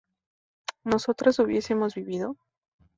¿nosotras 0.83 1.37
hubiésemos 1.37 1.93
vivido? 1.93 2.35